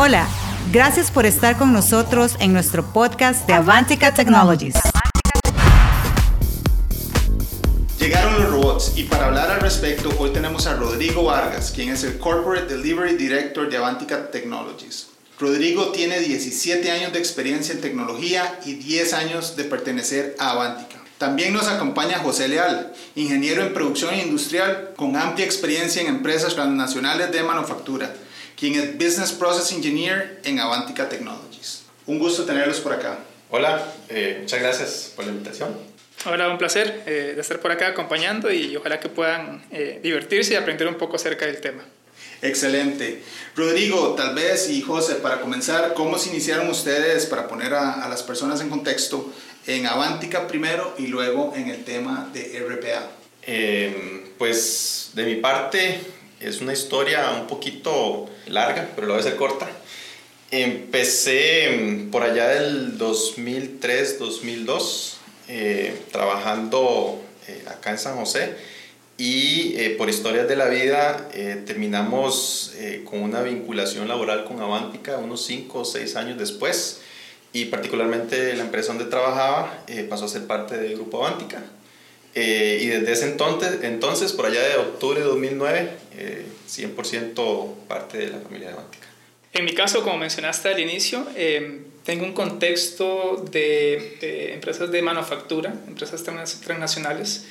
[0.00, 0.28] Hola,
[0.72, 4.76] gracias por estar con nosotros en nuestro podcast de Avantica Technologies.
[7.98, 12.04] Llegaron los robots y para hablar al respecto hoy tenemos a Rodrigo Vargas, quien es
[12.04, 15.08] el Corporate Delivery Director de Avantica Technologies.
[15.40, 20.98] Rodrigo tiene 17 años de experiencia en tecnología y 10 años de pertenecer a Avantica.
[21.18, 27.32] También nos acompaña José Leal, ingeniero en producción industrial con amplia experiencia en empresas transnacionales
[27.32, 28.14] de manufactura,
[28.58, 31.84] quien es Business Process Engineer en Avantica Technologies.
[32.06, 33.18] Un gusto tenerlos por acá.
[33.50, 35.76] Hola, eh, muchas gracias por la invitación.
[36.26, 40.54] Hola, un placer eh, de estar por acá acompañando y ojalá que puedan eh, divertirse
[40.54, 41.84] y aprender un poco acerca del tema.
[42.42, 43.22] Excelente.
[43.54, 48.08] Rodrigo, tal vez y José, para comenzar, ¿cómo se iniciaron ustedes para poner a, a
[48.08, 49.32] las personas en contexto?
[49.68, 53.10] en Avantica primero y luego en el tema de RPA?
[53.42, 56.00] Em, pues de mi parte
[56.40, 59.68] es una historia un poquito larga, pero la voy a hacer corta.
[60.50, 65.14] Empecé em, por allá del 2003-2002
[65.48, 68.56] eh, trabajando eh, acá en San José
[69.16, 71.28] y eh, por historias de la vida
[71.66, 72.74] terminamos
[73.04, 77.00] con una vinculación laboral con Avantica unos 5 o 6 años después
[77.52, 81.62] y particularmente la empresa donde trabajaba eh, pasó a ser parte del grupo Avántica.
[82.34, 85.90] Eh, y desde ese entonces, entonces, por allá de octubre de 2009,
[86.68, 89.06] 100% eh, parte de la familia de Avántica.
[89.52, 91.26] En mi caso, como mencionaste al inicio,
[92.04, 97.46] tengo un contexto de, empresas de manufactura, empresas transnacionales.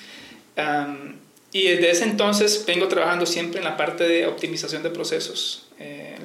[1.51, 5.67] y desde ese entonces vengo trabajando siempre en la parte de optimización de procesos,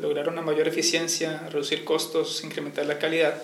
[0.01, 3.43] lograr una mayor eficiencia, reducir costos, incrementar la calidad.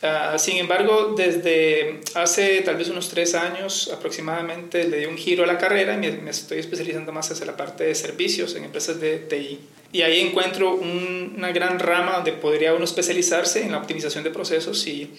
[0.00, 5.42] Ah, sin embargo, desde hace tal vez unos tres años aproximadamente le di un giro
[5.42, 9.00] a la carrera y me, estoy especializando más hacia la parte de servicios en empresas
[9.00, 9.58] de TI.
[9.90, 14.86] Y ahí encuentro una gran rama donde podría uno especializarse en la optimización de procesos
[14.86, 15.10] y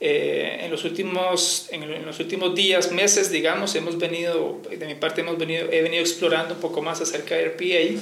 [0.00, 5.22] eh, en, los últimos, en, los últimos días, meses, digamos, hemos venido, de mi parte
[5.22, 7.98] hemos venido, he venido explorando un poco más acerca de RPA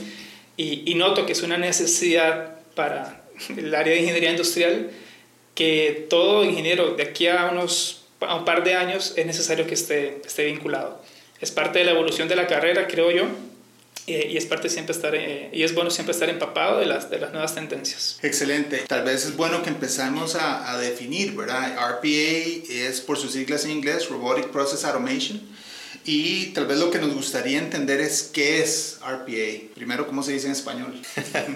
[0.57, 3.23] y, y noto que es una necesidad para
[3.57, 4.91] el área de ingeniería industrial
[5.57, 9.75] que todo ingeniero de aquí a, unos, a un par de años es necesario que
[9.75, 11.03] esté, esté vinculado.
[11.41, 13.25] Es parte de la evolución de la carrera, creo yo,
[14.07, 17.19] y es parte siempre estar eh, y es bueno siempre estar empapado de las, de
[17.19, 18.21] las nuevas tendencias.
[18.23, 18.85] Excelente.
[18.87, 21.77] Tal vez es bueno que empezamos a, a definir, ¿verdad?
[21.77, 22.07] RPA
[22.71, 25.41] es por sus siglas en inglés, Robotic Process Automation.
[26.07, 29.75] Y tal vez lo que nos gustaría entender es qué es RPA.
[29.75, 30.95] Primero, ¿cómo se dice en español?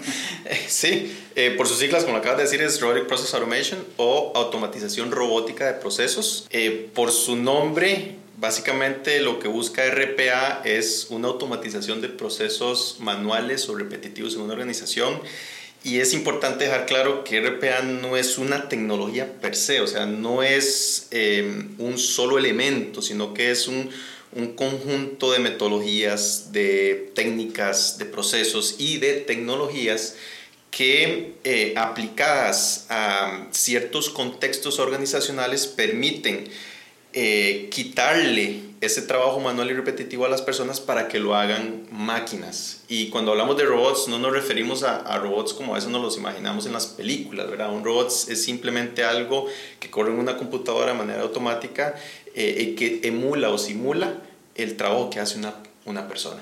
[0.68, 5.12] sí, eh, por sus siglas, como acabas de decir, es Robotic Process Automation o automatización
[5.12, 6.48] robótica de procesos.
[6.50, 13.68] Eh, por su nombre, básicamente lo que busca RPA es una automatización de procesos manuales
[13.68, 15.20] o repetitivos en una organización.
[15.84, 20.06] Y es importante dejar claro que RPA no es una tecnología per se, o sea,
[20.06, 23.90] no es eh, un solo elemento, sino que es un
[24.32, 30.16] un conjunto de metodologías, de técnicas, de procesos y de tecnologías
[30.70, 36.48] que eh, aplicadas a ciertos contextos organizacionales permiten
[37.12, 42.82] eh, quitarle ese trabajo manual y repetitivo a las personas para que lo hagan máquinas.
[42.88, 46.16] Y cuando hablamos de robots no nos referimos a, robots como a veces nos los
[46.16, 47.72] imaginamos en las películas, ¿verdad?
[47.72, 49.46] Un robot es simplemente algo
[49.80, 51.94] que corre en una computadora de manera automática
[52.34, 54.22] eh, que emula o simula
[54.54, 55.54] el trabajo que hace una,
[55.84, 56.40] una persona.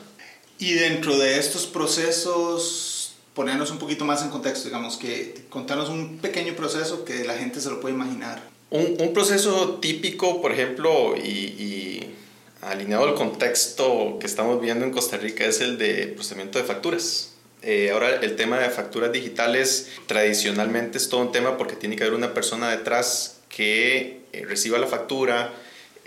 [0.59, 6.19] Y dentro de estos procesos, ponernos un poquito más en contexto, digamos que contarnos un
[6.19, 8.43] pequeño proceso que la gente se lo puede imaginar.
[8.71, 12.15] Un, un proceso típico, por ejemplo, y, y,
[12.61, 17.35] alineado al contexto que estamos viendo en Costa Rica, es el de procesamiento de facturas.
[17.63, 22.05] Eh, ahora el tema de facturas digitales tradicionalmente es todo un tema porque tiene que
[22.05, 25.53] haber una persona detrás que eh, reciba la factura,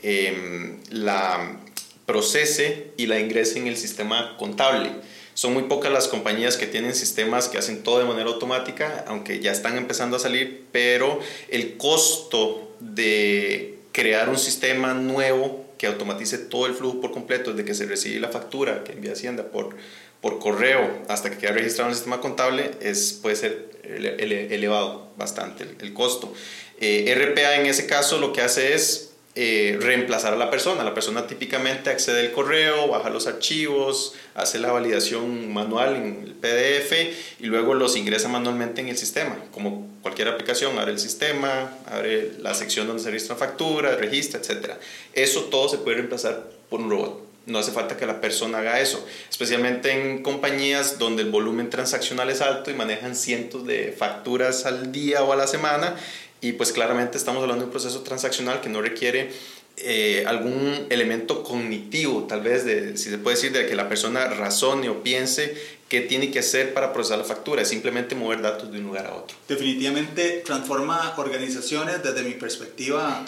[0.03, 1.59] em, la
[2.05, 4.91] procese y la ingrese en el sistema contable.
[5.33, 9.39] Son muy pocas las compañías que tienen sistemas que hacen todo de manera automática, aunque
[9.39, 11.19] ya están empezando a salir, pero
[11.49, 17.65] el costo de crear un sistema nuevo que automatice todo el flujo por completo, desde
[17.65, 19.75] que se recibe la factura que envía Hacienda por,
[20.21, 25.65] por correo hasta que queda registrado en el sistema contable, es, puede ser elevado bastante
[25.79, 26.33] el, costo.
[26.79, 30.83] Eh, RPA en ese caso lo que hace es eh, reemplazar a la persona.
[30.83, 36.33] La persona típicamente accede al correo, baja los archivos, hace la validación manual en el
[36.33, 39.37] PDF y luego los ingresa manualmente en el sistema.
[39.51, 44.71] Como cualquier aplicación, abre el sistema, abre la sección donde se registra factura, registra, etc.
[45.13, 47.31] Eso todo se puede reemplazar por un robot.
[47.45, 52.29] No hace falta que la persona haga eso, especialmente en compañías donde el volumen transaccional
[52.29, 55.95] es alto y manejan cientos de facturas al día o a la semana
[56.41, 59.31] y pues claramente estamos hablando de un proceso transaccional que no requiere
[59.77, 64.25] eh, algún elemento cognitivo, tal vez, de, si se puede decir, de que la persona
[64.25, 65.55] razone o piense
[65.87, 69.07] qué tiene que hacer para procesar la factura, es simplemente mover datos de un lugar
[69.07, 69.35] a otro.
[69.47, 73.25] Definitivamente transforma organizaciones desde mi perspectiva.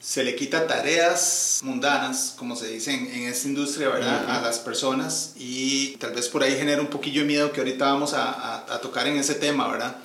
[0.00, 4.30] Se le quita tareas mundanas, como se dice en, esta industria, ¿verdad?
[4.30, 7.84] A las personas y tal vez por ahí genera un poquillo de miedo que ahorita
[7.84, 9.96] vamos a, a, a tocar en ese tema, ¿verdad?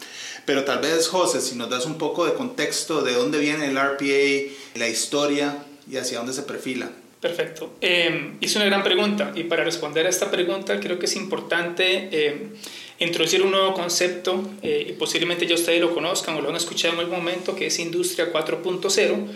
[0.45, 3.77] Pero tal vez, José, si nos das un poco de contexto de dónde viene el
[3.77, 6.91] RPA, la historia y hacia dónde se perfila.
[7.19, 7.73] Perfecto.
[7.81, 12.09] Eh, hice una gran pregunta y para responder a esta pregunta creo que es importante
[12.11, 12.49] eh,
[12.99, 16.93] introducir un nuevo concepto eh, y posiblemente ya ustedes lo conozcan o lo han escuchado
[16.93, 19.27] en algún momento que es Industria 4.0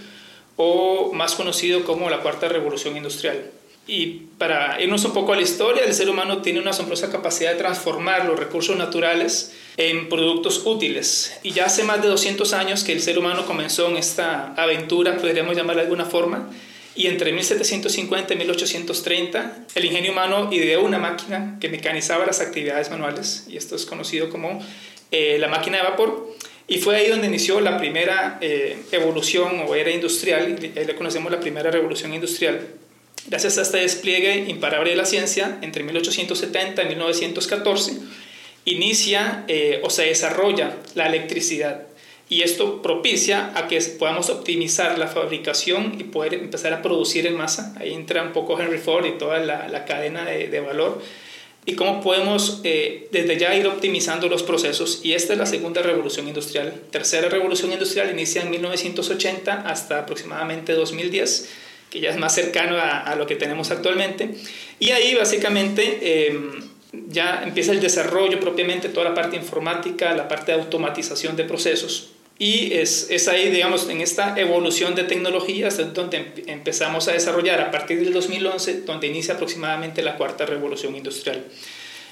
[0.58, 3.44] o más conocido como la Cuarta Revolución Industrial.
[3.88, 7.54] Y para irnos un poco a la historia, el ser humano tiene una asombrosa capacidad
[7.54, 11.40] de transformar los recursos naturales en productos útiles.
[11.42, 15.18] Y ya hace más de 200 años que el ser humano comenzó en esta aventura,
[15.18, 16.50] podríamos llamarla de alguna forma,
[16.96, 22.90] y entre 1750 y 1830 el ingenio humano ideó una máquina que mecanizaba las actividades
[22.90, 24.62] manuales, y esto es conocido como
[25.12, 26.36] eh, la máquina de vapor,
[26.68, 31.32] y fue ahí donde inició la primera eh, evolución o era industrial, ahí le conocemos
[31.32, 32.68] la primera revolución industrial.
[33.28, 37.94] Gracias a este despliegue imparable de la ciencia, entre 1870 y 1914,
[38.66, 41.90] inicia eh, o se desarrolla la electricidad
[42.30, 47.36] y esto propicia a que podamos optimizar la fabricación y poder empezar a producir en
[47.36, 47.76] masa.
[47.80, 51.02] Ahí entra un poco Henry Ford y toda la, la cadena de, de, valor
[51.66, 55.02] y cómo podemos eh, desde ya ir optimizando los procesos.
[55.04, 56.72] Y esta es la segunda revolución industrial.
[56.92, 61.50] Tercera revolución industrial inicia en 1980 hasta aproximadamente 2010,
[61.90, 64.30] que ya es más cercano a, a lo que tenemos actualmente.
[64.80, 65.98] Y ahí básicamente...
[66.02, 66.40] Eh,
[66.91, 72.12] ya empieza el desarrollo propiamente, toda la parte informática, la parte de automatización de procesos.
[72.38, 77.69] Y es, es ahí, digamos, en esta evolución de tecnologías donde empezamos a desarrollar a
[77.69, 81.44] partir del 2011, donde inicia aproximadamente la cuarta revolución industrial.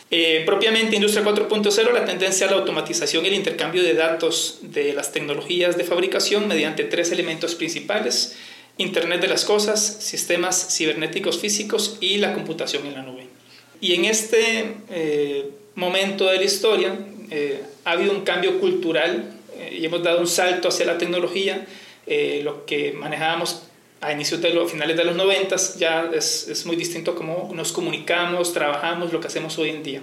[0.09, 4.93] Eh, propiamente Industria 4.0, la tendencia a la automatización y el intercambio de datos de
[4.93, 8.37] las tecnologías de fabricación mediante tres elementos principales,
[8.77, 13.36] Internet de las Cosas, sistemas cibernéticos físicos y la computación en la nube.
[13.79, 16.97] Y en este eh, momento de la historia
[17.29, 21.65] eh, ha habido un cambio cultural eh, y hemos dado un salto hacia la tecnología.
[22.05, 23.63] Eh, lo que manejábamos
[23.99, 27.71] a inicios de los finales de los 90 ya es, es muy distinto cómo nos
[27.71, 30.01] comunicamos, trabajamos, lo que hacemos hoy en día.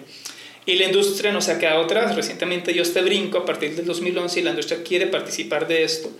[0.66, 2.16] Y la industria no se ha quedado atrás.
[2.16, 6.10] Recientemente dio este brinco a partir del 2011 y la industria quiere participar de esto.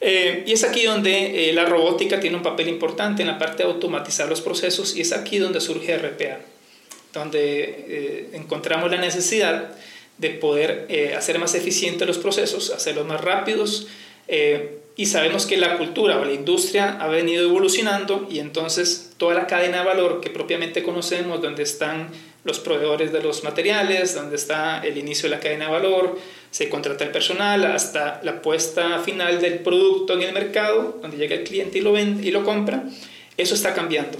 [0.00, 3.64] Eh, y es aquí donde eh, la robótica tiene un papel importante en la parte
[3.64, 6.38] de automatizar los procesos y es aquí donde surge RPA
[7.12, 9.70] donde eh, encontramos la necesidad
[10.18, 13.86] de poder eh, hacer más eficientes los procesos, hacerlos más rápidos,
[14.26, 19.32] eh, y sabemos que la cultura o la industria ha venido evolucionando y entonces toda
[19.32, 22.08] la cadena de valor que propiamente conocemos, donde están
[22.42, 26.18] los proveedores de los materiales, donde está el inicio de la cadena de valor,
[26.50, 31.36] se contrata el personal, hasta la puesta final del producto en el mercado, donde llega
[31.36, 32.82] el cliente y lo vende y lo compra,
[33.36, 34.18] eso está cambiando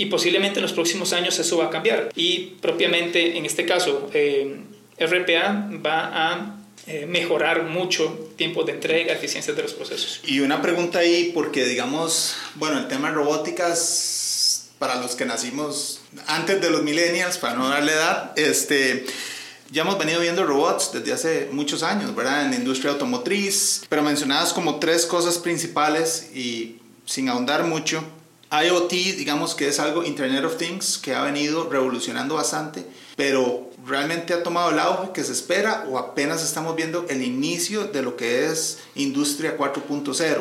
[0.00, 2.10] y posiblemente en los próximos años eso va a cambiar.
[2.16, 4.56] Y propiamente en este caso, eh,
[4.98, 6.56] RPA va a
[6.86, 10.22] eh, mejorar mucho tiempo de entrega, eficiencia de los procesos.
[10.24, 16.00] Y una pregunta ahí, porque digamos, bueno, el tema de robóticas, para los que nacimos
[16.26, 19.04] antes de los millennials, para no darle edad, este...
[19.72, 22.46] Ya hemos venido viendo robots desde hace muchos años, ¿verdad?
[22.46, 28.02] En industria automotriz, pero mencionadas como tres cosas principales y sin ahondar mucho,
[28.52, 34.34] IoT, digamos que es algo Internet of Things que ha venido revolucionando bastante, pero realmente
[34.34, 38.16] ha tomado el auge que se espera o apenas estamos viendo el inicio de lo
[38.16, 40.40] que es Industria 4.0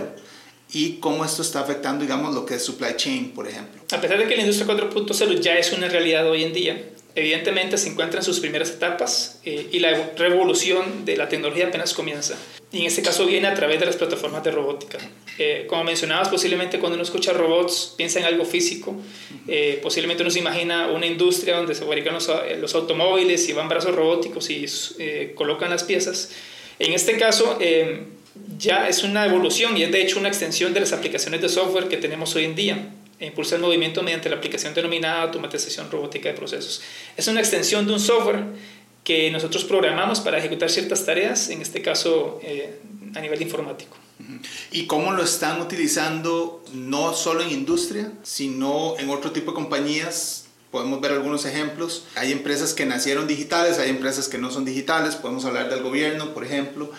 [0.72, 3.82] y cómo esto está afectando, digamos, lo que es supply chain, por ejemplo.
[3.92, 6.84] A pesar de que la industria 4.0 ya es una realidad hoy en día,
[7.20, 11.94] evidentemente se encuentra en sus primeras etapas eh, y la revolución de la tecnología apenas
[11.94, 12.38] comienza.
[12.72, 15.00] Y en este caso viene a través de las plataformas de robótica.
[15.38, 18.96] Eh, como mencionabas, posiblemente cuando uno escucha robots piensa en algo físico.
[19.48, 23.68] Eh, posiblemente uno se imagina una industria donde se fabrican los, los automóviles y van
[23.68, 24.66] brazos robóticos y
[25.36, 26.32] colocan las piezas.
[26.78, 27.58] En este caso
[28.58, 31.88] ya es una evolución y es de hecho una extensión de las aplicaciones de software
[31.88, 36.30] que tenemos hoy en día e impulsa el movimiento mediante la aplicación denominada automatización robótica
[36.30, 36.82] de procesos.
[37.18, 38.46] Es una extensión de un software
[39.04, 42.80] que nosotros programamos para ejecutar ciertas tareas, en este caso eh,
[43.16, 43.98] a nivel informático.
[44.72, 50.46] ¿Y cómo lo están utilizando no solo en industria, sino en otro tipo de compañías?
[50.72, 52.06] Podemos ver algunos ejemplos.
[52.16, 56.34] Hay empresas que nacieron digitales, hay empresas que no son digitales, podemos hablar del gobierno,
[56.34, 56.92] por ejemplo.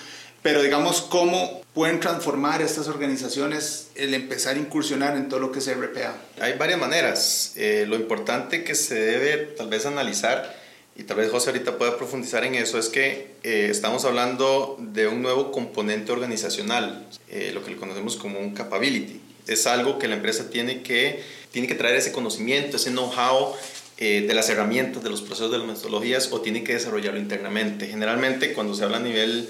[0.42, 5.60] Pero digamos, ¿cómo pueden transformar estas organizaciones el empezar a incursionar en todo lo que
[5.60, 6.16] es RPA?
[6.40, 7.52] Hay varias maneras.
[7.56, 10.58] Eh, lo importante que se debe tal vez analizar,
[10.96, 15.06] y tal vez José ahorita pueda profundizar en eso, es que eh, estamos hablando de
[15.06, 19.20] un nuevo componente organizacional, eh, lo que le conocemos como un capability.
[19.46, 21.22] Es algo que la empresa tiene que,
[21.52, 23.54] tiene que traer ese conocimiento, ese know-how
[23.98, 27.86] de las herramientas, de los procesos, de las metodologías, o tiene que desarrollarlo internamente.
[27.86, 29.46] Generalmente, cuando se habla a nivel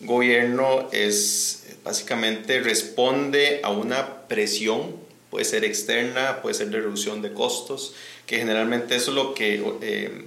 [0.00, 4.96] gobierno es básicamente responde a una presión,
[5.30, 7.94] puede ser externa, puede ser de reducción de costos,
[8.26, 10.24] que generalmente eso es lo que eh,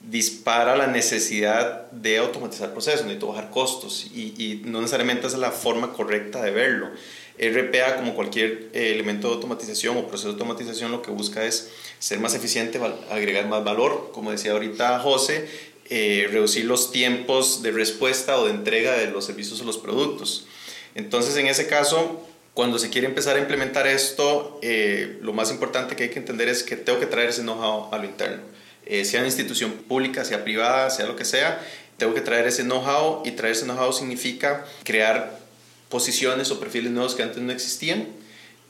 [0.00, 5.52] dispara la necesidad de automatizar procesos, de bajar costos y, y, no necesariamente es la
[5.52, 6.90] forma correcta de verlo.
[7.38, 11.70] RPA, como cualquier eh, elemento de automatización o proceso de automatización, lo que busca es
[11.98, 15.46] ser más eficiente, agregar más valor, como decía ahorita José,
[15.88, 20.46] eh, reducir los tiempos de respuesta o de entrega de los servicios o los productos.
[20.96, 25.94] Entonces, en ese caso, cuando se quiere empezar a implementar esto, eh, lo más importante
[25.94, 28.42] que hay que entender es que tengo que traer ese know-how a lo interno.
[28.86, 31.62] Eh, sea una institución pública, sea privada, sea lo que sea,
[31.98, 35.38] tengo que traer ese know-how y traer ese know-how significa crear
[35.90, 38.08] posiciones o perfiles nuevos que antes no existían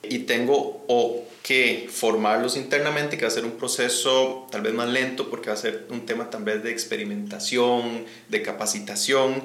[0.03, 4.89] y tengo o que formarlos internamente, que va a ser un proceso tal vez más
[4.89, 9.45] lento porque va a ser un tema tal vez de experimentación, de capacitación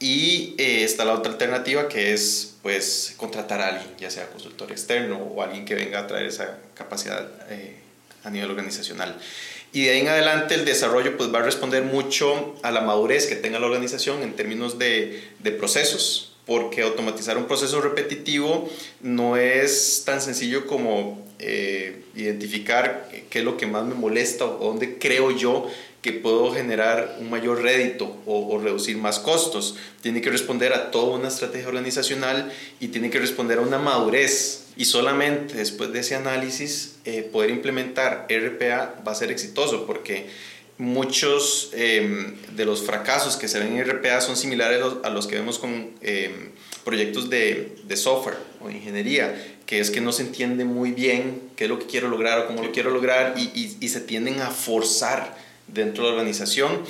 [0.00, 4.72] y eh, está la otra alternativa que es pues contratar a alguien, ya sea consultor
[4.72, 7.76] externo o alguien que venga a traer esa capacidad eh,
[8.24, 9.16] a nivel organizacional.
[9.72, 13.26] Y de ahí en adelante el desarrollo pues va a responder mucho a la madurez
[13.26, 18.68] que tenga la organización en términos de, de procesos, porque automatizar un proceso repetitivo
[19.02, 24.58] no es tan sencillo como eh, identificar qué es lo que más me molesta o
[24.58, 25.68] dónde creo yo
[26.02, 29.76] que puedo generar un mayor rédito o, reducir más costos.
[30.02, 34.64] Tiene que responder a toda una estrategia organizacional y tiene que responder a una madurez.
[34.76, 40.26] Y solamente después de ese análisis, eh, poder implementar RPA va a ser exitoso porque
[40.80, 45.36] muchos em, de los fracasos que se ven en RPA son similares a los que
[45.36, 46.52] vemos con em,
[46.84, 51.64] proyectos de, de, software o ingeniería, que es que no se entiende muy bien qué
[51.64, 54.50] es lo que quiero lograr o cómo lo quiero lograr y, y, se tienden a
[54.50, 56.80] forzar dentro de la organización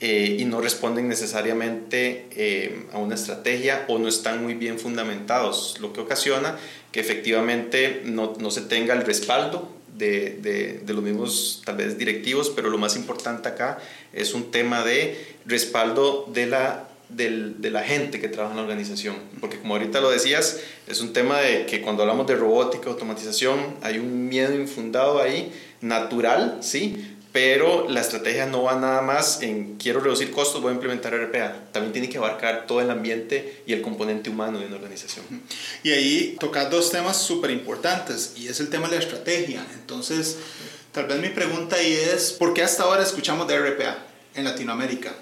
[0.00, 5.76] eh, y no responden necesariamente em, a una estrategia o no están muy bien fundamentados,
[5.80, 6.58] lo que ocasiona
[6.90, 12.50] que efectivamente no, no se tenga el respaldo de, de, los mismos tal vez directivos,
[12.50, 13.78] pero lo más importante acá
[14.12, 19.16] es un tema de respaldo de la, de la gente que trabaja en la organización.
[19.40, 23.76] Porque como ahorita lo decías, es un tema de que cuando hablamos de robótica, automatización,
[23.82, 27.15] hay un miedo infundado ahí, natural, ¿sí?
[27.36, 31.54] Pero la estrategia no va nada más en quiero reducir costos, voy a implementar RPA.
[31.70, 35.26] También tiene que abarcar todo el ambiente y el componente humano de una organización.
[35.82, 39.66] Y ahí tocas dos temas súper importantes y es el tema de la estrategia.
[39.74, 40.38] Entonces,
[40.92, 43.98] tal vez mi pregunta ahí es, ¿por qué hasta ahora escuchamos de RPA
[44.34, 45.12] en Latinoamérica?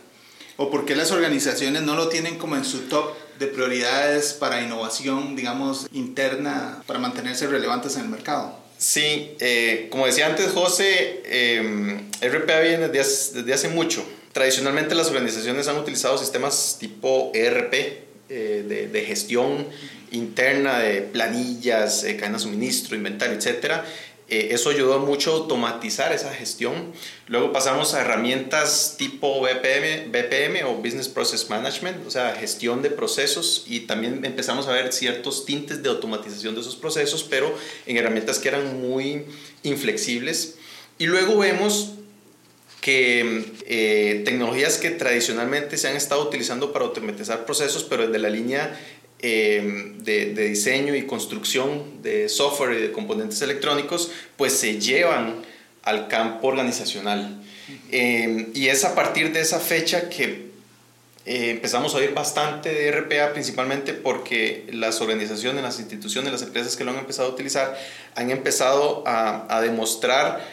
[0.56, 4.62] ¿O por qué las organizaciones no lo tienen como en su top de prioridades para
[4.62, 8.63] innovación, digamos, interna, para mantenerse relevantes en el mercado?
[8.78, 14.04] Sí, eh, como decía antes José, eh, RPA viene desde, hace mucho.
[14.32, 19.66] Tradicionalmente las organizaciones han utilizado sistemas tipo ERP, eh, de, gestión
[20.10, 23.84] interna de planillas, cadena de suministro, inventario, etcétera,
[24.28, 26.92] eh, eso ayudó mucho a automatizar esa gestión.
[27.26, 32.90] Luego pasamos a herramientas tipo BPM, BPM o Business Process Management, o sea, gestión de
[32.90, 37.54] procesos y también empezamos a ver ciertos tintes de automatización de esos procesos, pero
[37.86, 39.26] en herramientas que eran muy
[39.62, 40.56] inflexibles.
[40.98, 41.90] Y luego vemos
[42.80, 48.28] que eh, tecnologías que tradicionalmente se han estado utilizando para automatizar procesos, pero desde la
[48.28, 48.78] línea
[49.26, 55.36] Em, de, diseño y construcción de software y de componentes electrónicos, pues se llevan
[55.82, 57.42] al campo organizacional.
[57.90, 60.50] Em, y es a partir de esa fecha que
[61.24, 66.76] eh, empezamos a oír bastante de RPA, principalmente porque las organizaciones, las instituciones, las empresas
[66.76, 67.78] que lo han empezado a utilizar
[68.16, 70.46] han empezado a, a demostrar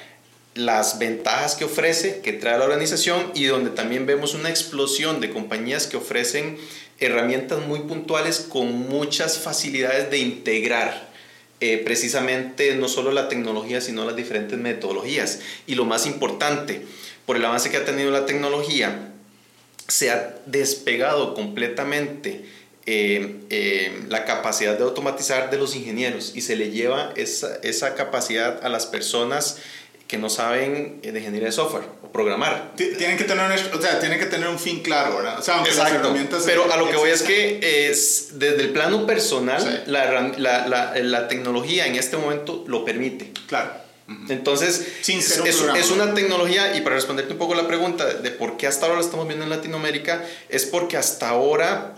[0.56, 5.30] las ventajas que ofrece, que trae la organización y donde también vemos una explosión de
[5.30, 6.58] compañías que ofrecen
[7.02, 11.12] herramientas muy puntuales con muchas facilidades de integrar
[11.60, 15.42] eh, precisamente no solo la tecnología, sino las diferentes metodologías.
[15.68, 16.86] Y lo más importante,
[17.26, 19.12] por el avance que ha tenido la tecnología,
[19.88, 22.46] se ha despegado completamente
[22.88, 27.94] eh, eh, la capacidad de automatizar de los ingenieros y se le lleva esa, esa
[27.94, 29.58] capacidad a las personas
[30.12, 32.74] que no saben de ingeniería de software o programar.
[32.76, 35.40] Tienen que tener un, o sea, tienen que tener un fin claro, ¿verdad?
[35.40, 35.94] O sea, aunque Exacto.
[35.94, 36.44] las herramientas...
[36.46, 39.90] Pero a lo que voy es que es, desde el plano personal, Sí.
[39.90, 43.32] la, la, la, la tecnología en este momento lo permite.
[43.48, 43.72] Claro.
[44.28, 48.06] Entonces, Sin es, un es- es una tecnología, y para responderte un poco la pregunta
[48.06, 51.96] de por qué hasta ahora lo estamos viendo en Latinoamérica, es porque hasta ahora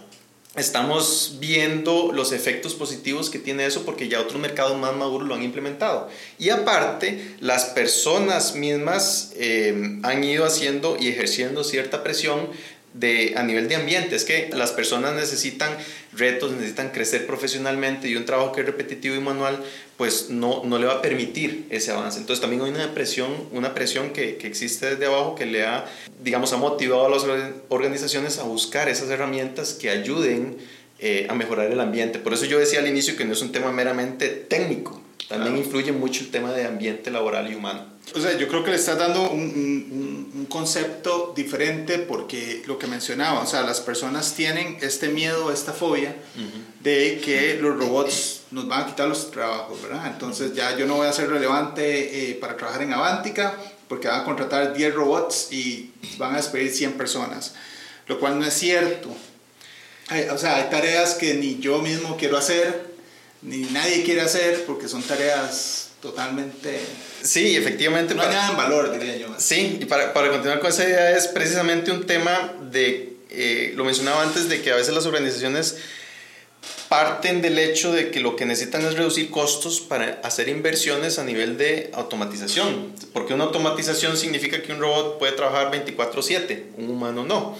[0.55, 5.33] estamos viendo los efectos positivos que tiene eso porque ya otros mercados más maduros lo
[5.33, 6.09] han implementado.
[6.37, 12.49] Y aparte, las personas mismas eh, han ido haciendo y ejerciendo cierta presión
[12.93, 14.15] de, a nivel de ambiente.
[14.15, 15.75] Es que las personas necesitan
[16.13, 19.63] retos, necesitan crecer profesionalmente y un trabajo que es repetitivo y manual,
[19.97, 22.19] pues no, no le va a permitir ese avance.
[22.19, 25.85] Entonces también hay una presión, una presión que, que existe desde abajo que le ha,
[26.23, 30.57] digamos, ha motivado a las or- organizaciones a buscar esas herramientas que ayuden
[30.99, 32.19] eh, a mejorar el ambiente.
[32.19, 35.65] Por eso yo decía al inicio que no es un tema meramente técnico, también Claro.
[35.65, 37.92] influye mucho el tema de ambiente laboral y humano.
[38.15, 42.77] O sea, yo creo que le estás dando un, un- un concepto diferente porque lo
[42.77, 46.15] que mencionaba, o sea, las personas tienen este miedo, esta fobia
[46.81, 50.07] de que los robots nos van a quitar los trabajos, ¿verdad?
[50.07, 53.55] Entonces ya yo no voy a ser relevante eh, para trabajar en Avantica
[53.87, 57.53] porque van a contratar 10 robots y van a despedir 100 personas,
[58.07, 59.09] lo cual no es cierto.
[60.09, 62.91] Hay- o sea, hay tareas que ni yo mismo quiero hacer,
[63.41, 66.79] ni nadie quiere hacer porque son tareas totalmente
[67.23, 68.13] Sí, efectivamente.
[68.13, 69.27] no para- añaden valor, diría yo.
[69.37, 73.85] Sí, y para, para continuar con esa idea es precisamente un tema de, eh, lo
[73.85, 75.77] mencionaba antes, de que a veces las organizaciones
[76.89, 81.23] parten del hecho de que lo que necesitan es reducir costos para hacer inversiones a
[81.23, 82.93] nivel de automatización.
[83.13, 87.57] Porque una automatización significa que un robot puede trabajar 24/7, un humano no.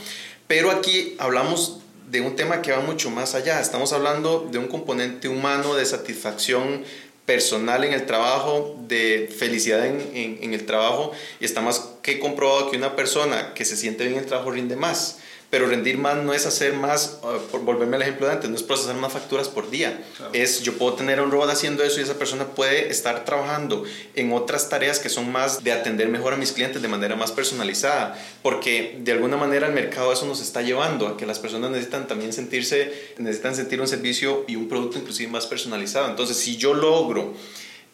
[0.48, 1.80] Pero aquí hablamos
[2.12, 3.60] de un tema que va mucho más allá.
[3.60, 6.84] Estamos hablando de un componente humano de satisfacción
[7.26, 10.02] personal en el trabajo, de felicidad en,
[10.42, 14.16] en- el trabajo, y está más que comprobado que una persona que se siente bien
[14.18, 15.20] en el trabajo rinde más.
[15.54, 18.56] Pero rendir más no es hacer más, uh, por volverme al ejemplo de antes, no
[18.56, 20.04] es procesar más facturas por día.
[20.18, 20.32] Claro.
[20.34, 23.84] Es yo puedo tener a un robot haciendo eso y esa persona puede estar trabajando
[24.16, 27.32] en otras tareas que son más de atender mejor a mis clientes de manera más
[27.32, 28.20] personalizada.
[28.42, 32.08] Porque de alguna manera el mercado eso nos está llevando a que las personas necesitan
[32.08, 36.10] también sentirse, necesitan sentir un servicio y un producto inclusive más personalizado.
[36.10, 37.32] Entonces, si yo logro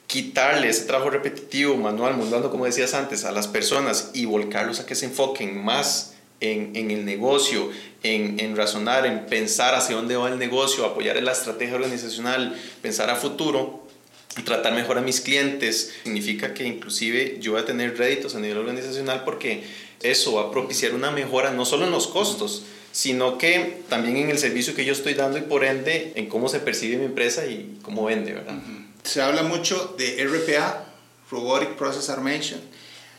[0.08, 4.86] quitarle ese trabajo repetitivo, manual, mundano, como decías antes, a las personas y volcarlos a
[4.86, 7.70] que se enfoquen más en, en el negocio,
[8.04, 12.56] en, en razonar, en pensar hacia dónde va el negocio, apoyar en la estrategia organizacional,
[12.82, 13.88] pensar a futuro
[14.46, 18.58] tratar mejor a mis clientes, significa que inclusive yo voy a tener réditos a nivel
[18.58, 19.64] organizacional porque
[20.02, 24.30] eso va a propiciar una mejora no solo en los costos, sino que también en
[24.30, 27.46] el servicio que yo estoy dando y por ende en cómo se percibe mi empresa
[27.46, 28.56] y cómo vende, ¿verdad?
[29.04, 30.86] Se habla mucho de RPA,
[31.32, 32.60] Robotic Process Automation,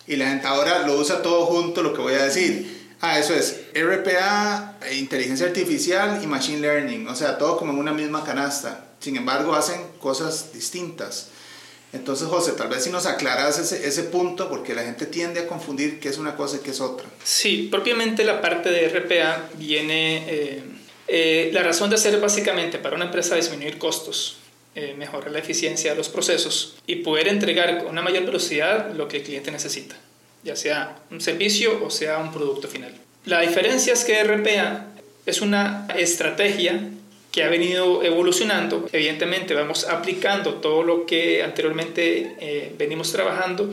[0.07, 2.80] y la gente ahora lo usa todo junto, lo que voy a decir.
[3.01, 7.79] Ah, eso es RPA, eh, inteligencia artificial y machine learning, o sea, todo como en
[7.79, 8.87] una misma canasta.
[9.01, 11.29] Sin embargo, hacen cosas distintas.
[11.93, 15.47] Entonces, José, tal vez si nos aclaras ese, ese punto, porque la gente tiende a
[15.47, 17.07] confundir qué es una cosa y qué es otra.
[17.25, 20.25] Sí, propiamente la parte de RPA viene...
[20.29, 20.63] eh,
[21.13, 24.37] eh, la razón de ser básicamente para una empresa disminuir costos,
[24.77, 29.09] eh, mejorar la eficiencia de los procesos y poder entregar con una mayor velocidad lo
[29.09, 29.97] que el cliente necesita,
[30.43, 32.93] ya sea un servicio o sea un producto final.
[33.25, 34.87] La diferencia es que RPA
[35.27, 36.91] es una estrategia
[37.31, 38.89] que ha venido evolucionando.
[38.93, 43.73] Evidentemente vamos aplicando todo lo que anteriormente eh, venimos trabajando,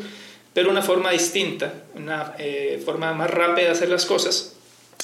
[0.54, 4.54] pero una forma distinta, una eh, forma más rápida de hacer las cosas.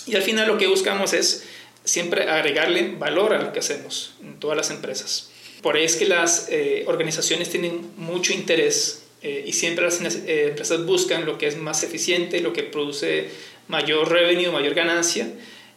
[0.05, 1.45] Y al final lo que buscamos es
[1.83, 5.29] siempre agregarle valor a lo que hacemos en todas las empresas.
[5.61, 10.47] Por ahí es que las eh, organizaciones tienen mucho interés eh, y siempre las eh,
[10.49, 13.29] empresas buscan lo que es más eficiente, lo que produce
[13.67, 15.27] mayor revenue, mayor ganancia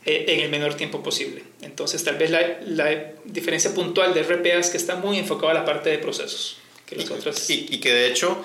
[0.04, 1.42] eh, en el menor tiempo posible.
[1.62, 5.54] Entonces tal vez la, la, diferencia puntual de RPA es que está muy enfocado a
[5.54, 6.58] la parte de procesos.
[6.86, 7.50] Que las otras...
[7.50, 8.40] y, y que de hecho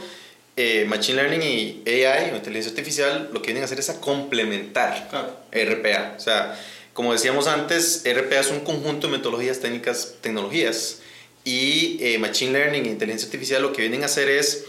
[0.58, 4.02] eh, Machine Learning y AI o inteligencia artificial lo que vienen a hacer es a
[4.02, 5.38] complementar Claro.
[5.52, 6.16] RPA.
[6.18, 6.60] O sea,
[6.94, 11.02] como decíamos antes, RPA es un conjunto de metodologías, técnicas, tecnologías.
[11.44, 14.66] Y eh, Machine Learning e inteligencia artificial lo que vienen a hacer es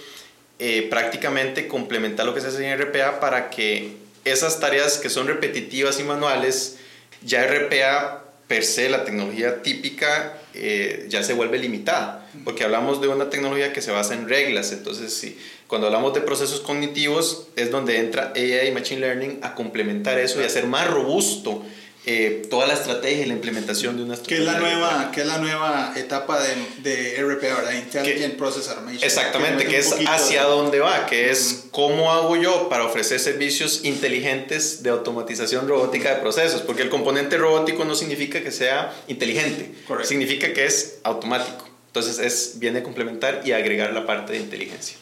[0.65, 5.27] eh, prácticamente complementar lo que se hace en RPA para que esas tareas que son
[5.27, 6.77] repetitivas y manuales,
[7.21, 13.09] ya RPA per se, la tecnología típica, eh, ya se vuelve limitada, porque hablamos de
[13.09, 17.73] una tecnología que se basa en reglas, entonces sí, cuando hablamos de procesos cognitivos es
[17.73, 21.65] donde entra AI y Machine Learning a complementar eso y hacer más robusto
[22.05, 24.45] eh, toda la estrategia y la implementación de una estrategia.
[24.45, 27.73] ¿Qué es la nueva, ¿qué es la nueva etapa de, de RPA, ¿verdad?
[27.75, 29.05] Intelligent Process Automation.
[29.05, 34.83] Exactamente, que, es hacia dónde va, que es cómo hago yo para ofrecer servicios inteligentes
[34.83, 40.53] de automatización robótica de procesos, porque el componente robótico no significa que sea inteligente, significa
[40.53, 41.69] que es automático.
[41.87, 44.97] Entonces es, viene a complementar y agregar la parte de inteligencia.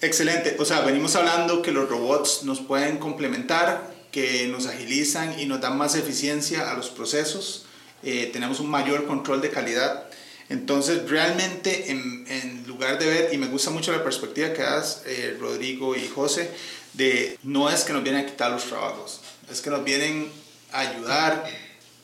[0.00, 5.46] Excelente, o sea, venimos hablando que los robots nos pueden complementar que nos agilizan y
[5.46, 7.66] nos dan más eficiencia a los procesos,
[8.02, 10.06] eh, tenemos un mayor control de calidad.
[10.48, 15.02] Entonces, realmente, en, en, lugar de ver, y me gusta mucho la perspectiva que das,
[15.06, 16.50] eh, Rodrigo y José,
[16.94, 19.20] de no es que nos vienen a quitar los trabajos,
[19.50, 20.30] es que nos vienen
[20.72, 21.44] a ayudar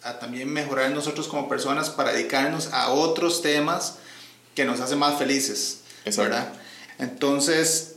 [0.03, 3.97] a también mejorar nosotros como personas para dedicarnos a otros temas
[4.55, 5.81] que nos hacen más felices,
[6.17, 6.53] ¿verdad?
[6.99, 7.96] Entonces,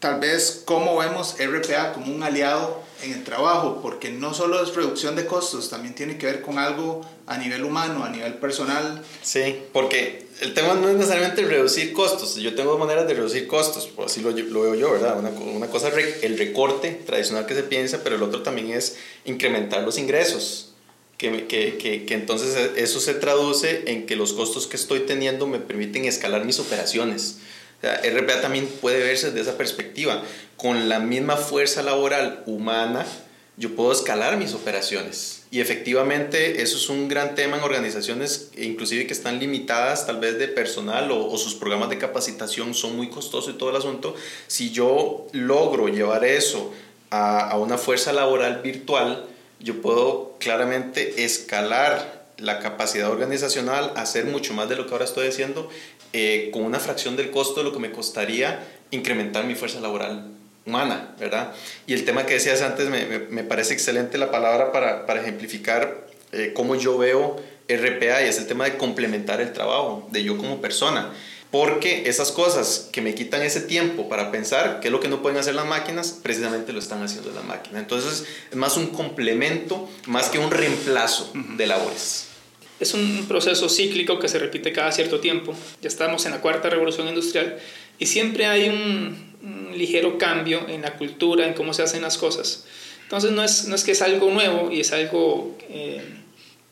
[0.00, 4.74] tal vez cómo vemos RPA como un aliado en el trabajo, porque no solo es
[4.74, 9.02] reducción de costos, también tiene que ver con algo a nivel humano, a nivel personal.
[9.22, 13.86] Sí, porque el tema no es necesariamente reducir costos, yo tengo maneras de reducir costos,
[13.86, 15.18] por así lo, lo veo yo, ¿verdad?
[15.18, 18.96] Una, una cosa es el recorte tradicional que se piensa, pero el otro también es
[19.24, 20.66] incrementar los ingresos.
[21.18, 25.46] Que, que, que, que, entonces eso se traduce en que los costos que estoy teniendo
[25.46, 27.40] me permiten escalar mis operaciones.
[27.80, 30.22] O sea, RPA también puede verse desde esa perspectiva
[30.60, 33.06] con la misma fuerza laboral humana,
[33.56, 35.44] yo puedo escalar mis operaciones.
[35.50, 40.38] Y efectivamente eso es un gran tema en organizaciones, inclusive que están limitadas tal vez
[40.38, 44.14] de personal o, sus programas de capacitación son muy costosos y todo el asunto.
[44.46, 46.72] Si yo logro llevar eso
[47.10, 49.26] a, a una fuerza laboral virtual,
[49.60, 55.28] yo puedo claramente escalar la capacidad organizacional, hacer mucho más de lo que ahora estoy
[55.28, 55.68] haciendo,
[56.12, 60.26] eh, con una fracción del costo de lo que me costaría incrementar mi fuerza laboral
[60.66, 61.52] humana, ¿verdad?
[61.86, 66.06] Y el tema que decías antes me, me, parece excelente la palabra para, para ejemplificar
[66.32, 67.36] eh, cómo yo veo
[67.68, 71.12] RPA y es el tema de complementar el trabajo de yo como persona.
[71.50, 75.20] Porque esas cosas que me quitan ese tiempo para pensar qué es lo que no
[75.20, 77.82] pueden hacer las máquinas, precisamente lo están haciendo las máquinas.
[77.82, 82.29] Entonces es más un complemento, más que un reemplazo de labores.
[82.80, 85.54] Es un proceso cíclico que se repite cada cierto tiempo.
[85.82, 87.58] Ya estamos en la cuarta revolución industrial
[87.98, 89.30] y siempre hay un,
[89.76, 92.64] ligero cambio en la cultura, en cómo se hacen las cosas.
[93.02, 96.02] Entonces no es, no es que es algo nuevo y es algo eh,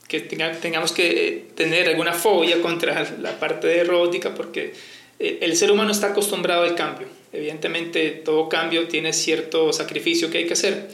[0.08, 4.74] que tengamos que tener alguna fobia contra la parte de robótica porque
[5.18, 7.06] eh, el ser humano está acostumbrado al cambio.
[7.32, 10.88] Evidentemente todo cambio tiene cierto sacrificio que hay que hacer,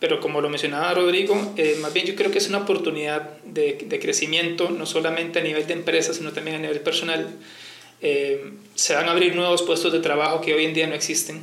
[0.00, 3.78] pero como lo mencionaba Rodrigo, eh, más bien yo creo que es una oportunidad de,
[3.84, 7.26] de, crecimiento, no solamente a nivel de empresa, sino también a nivel personal.
[8.00, 11.40] Eh, se van a abrir nuevos puestos de trabajo que hoy en día no existen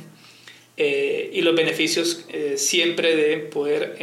[0.78, 2.24] eh, y los beneficios
[2.56, 3.98] siempre de poder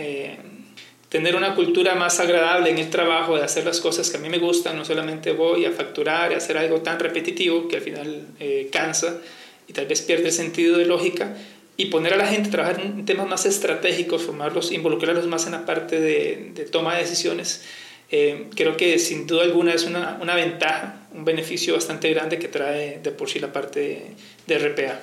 [1.09, 4.29] tener una cultura más agradable en el trabajo, de hacer las cosas que a mí
[4.29, 8.27] me gustan, no solamente voy a facturar y hacer algo tan repetitivo que al final
[8.71, 9.19] cansa
[9.67, 11.35] y tal vez pierde el sentido de lógica,
[11.77, 15.53] y poner a la gente a trabajar en temas más estratégicos, formarlos, involucrarlos más en
[15.53, 17.63] la parte de, toma de decisiones,
[18.09, 22.99] creo que sin duda alguna es una, una ventaja un beneficio bastante grande que trae
[23.01, 24.15] de por sí la parte
[24.47, 24.99] de, RPA.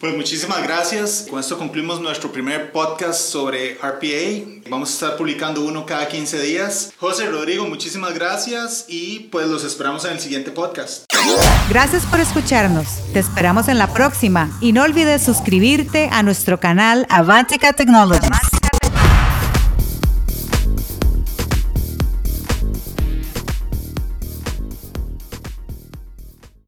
[0.00, 1.26] Pues muchísimas gracias.
[1.30, 4.68] Con esto concluimos nuestro primer podcast sobre RPA.
[4.68, 6.92] Vamos a estar publicando uno cada 15 días.
[6.98, 11.04] José Rodrigo, muchísimas gracias y pues los esperamos en el siguiente podcast.
[11.72, 13.00] Gracias por escucharnos.
[13.14, 18.61] Te esperamos en la próxima y no olvides suscribirte a nuestro canal Avantica Technologies.